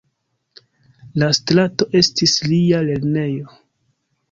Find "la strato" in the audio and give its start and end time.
1.23-1.87